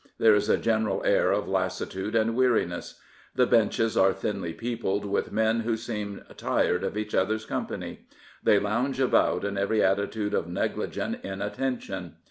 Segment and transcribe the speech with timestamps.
[0.17, 2.99] There is a general air of lassitude and weariness.
[3.35, 8.07] The benches axe thinly peopled with men who seem tired of each other's company.
[8.41, 12.15] They lounge about in every attitude of negligent inattention.